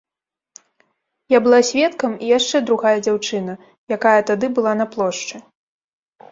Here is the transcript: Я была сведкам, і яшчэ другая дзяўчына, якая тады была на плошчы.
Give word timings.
Я 1.33 1.39
была 1.47 1.59
сведкам, 1.69 2.11
і 2.15 2.25
яшчэ 2.37 2.57
другая 2.71 2.95
дзяўчына, 3.05 3.53
якая 3.99 4.17
тады 4.33 4.53
была 4.59 4.77
на 4.83 4.93
плошчы. 4.97 5.35